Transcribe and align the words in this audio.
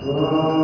Oh. 0.00 0.57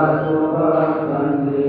रसोपरं 0.00 0.92
सन्ति 1.08 1.68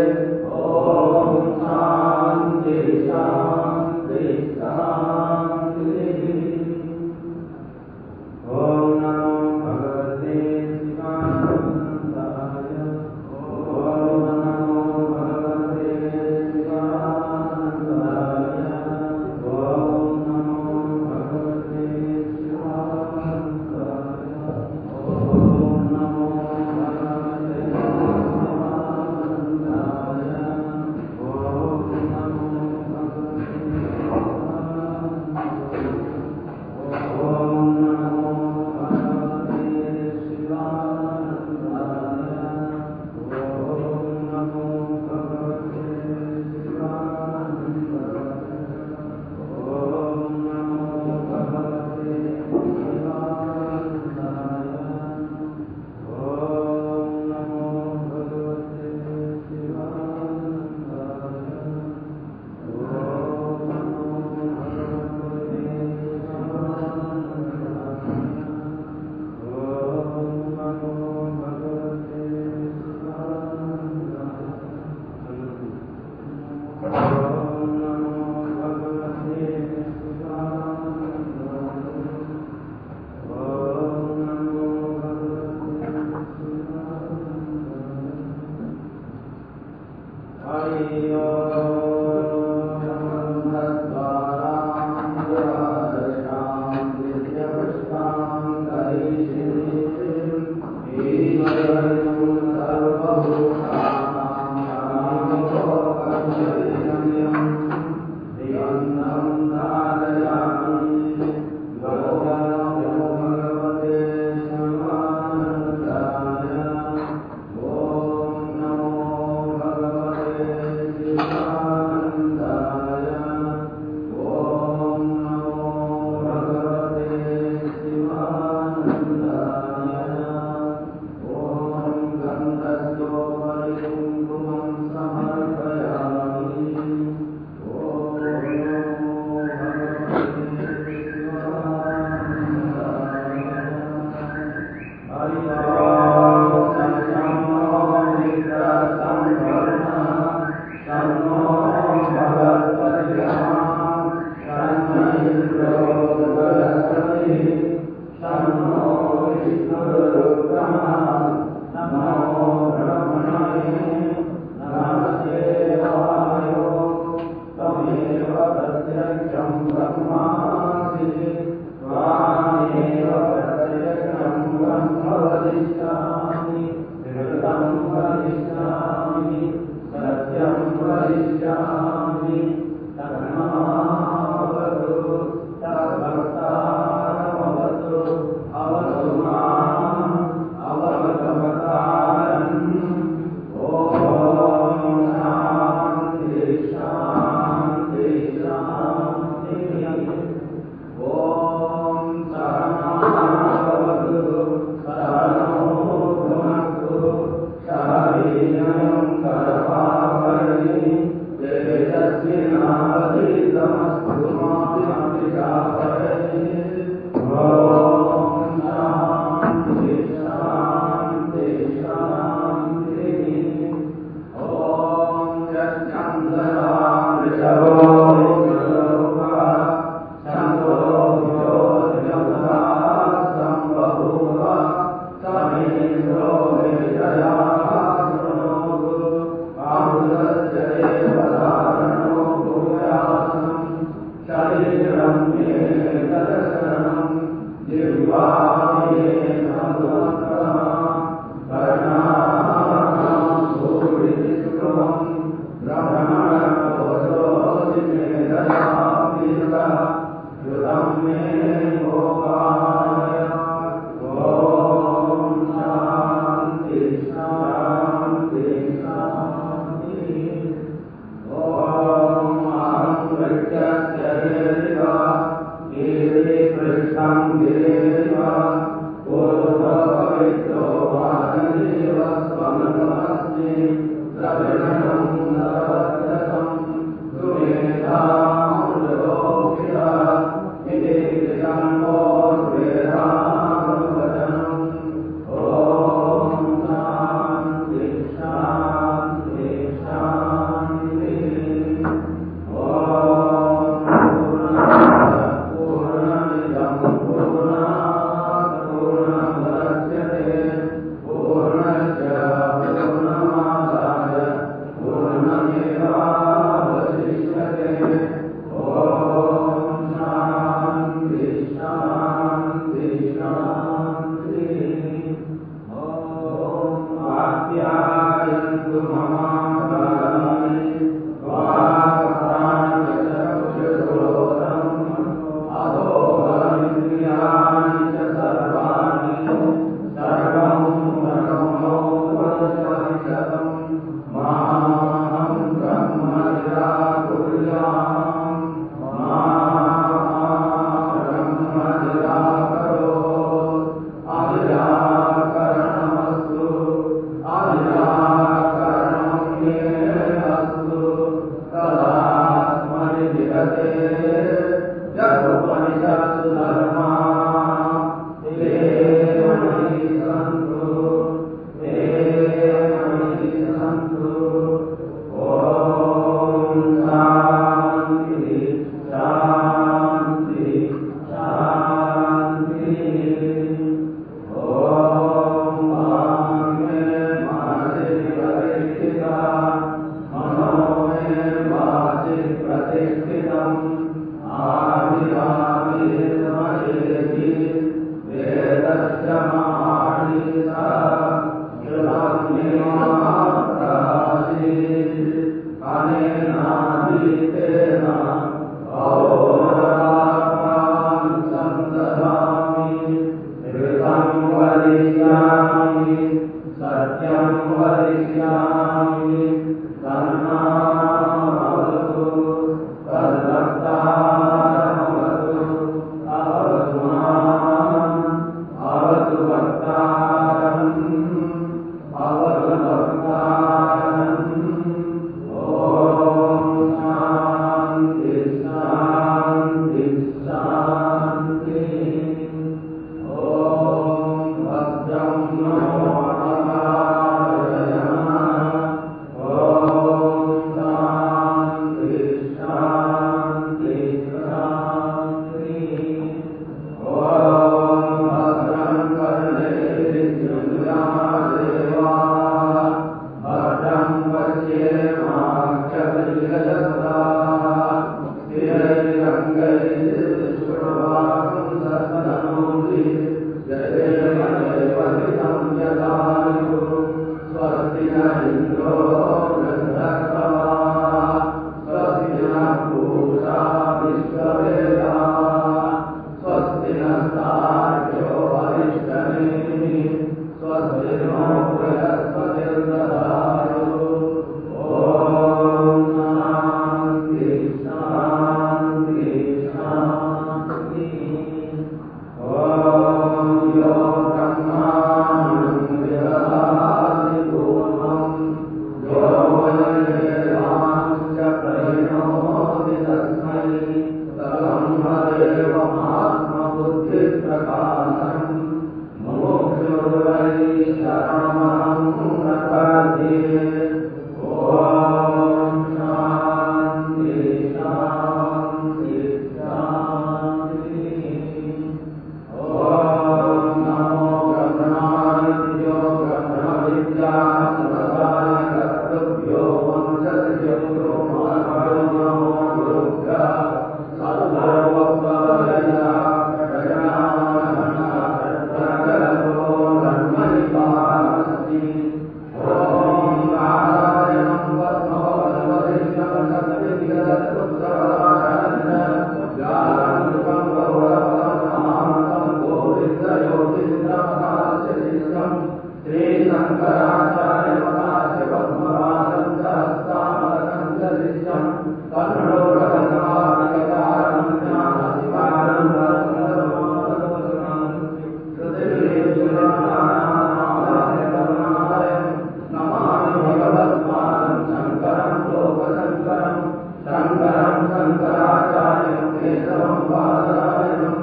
शङ्कराचार्ये 587.81 589.37
समम् 589.53 589.87
पादराजम् 589.97 590.99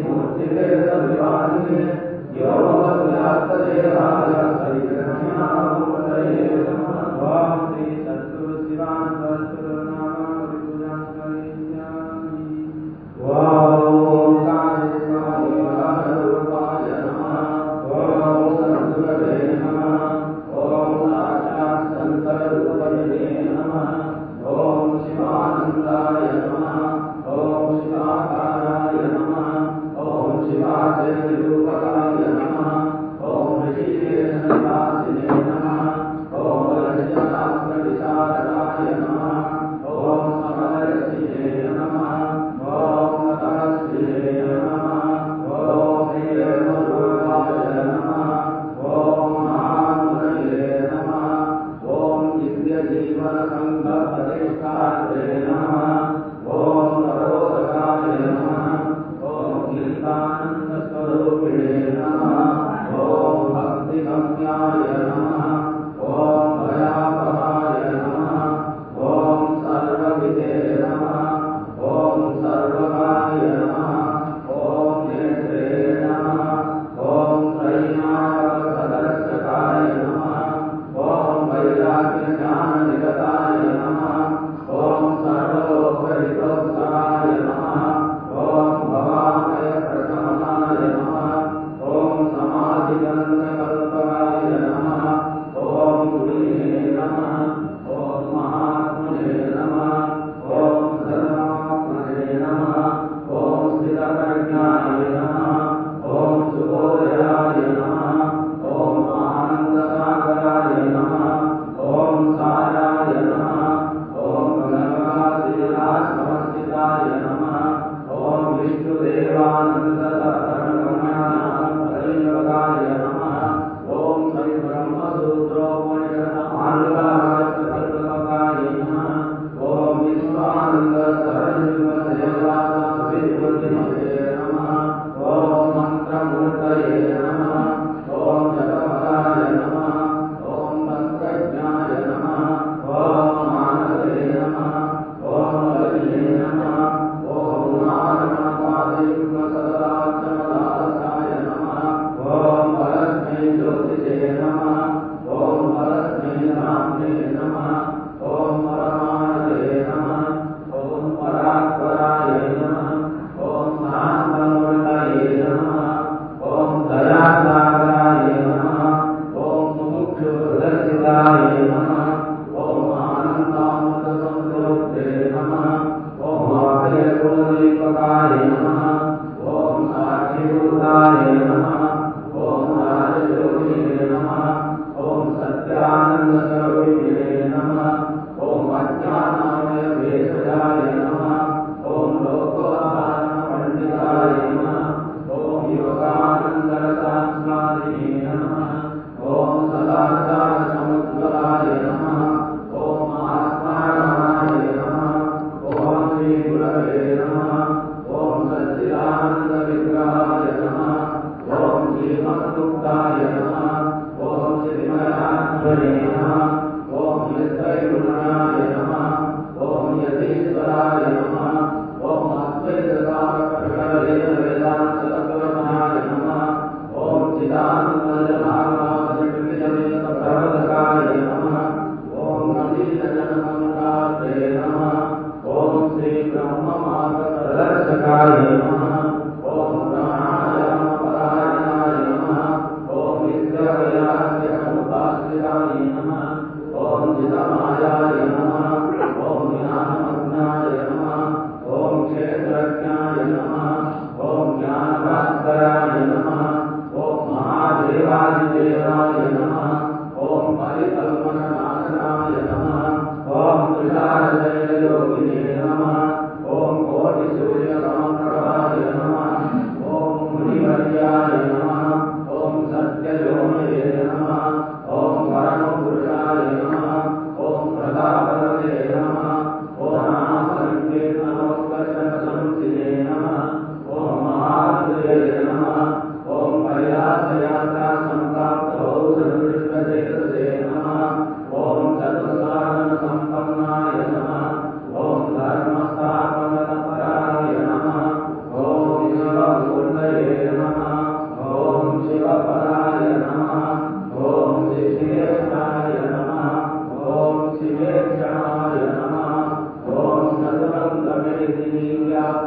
मूर्तिवेदविवादिने 0.10 1.86
ईश्वर्याप्तये 2.48 3.93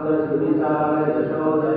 the 0.06 1.75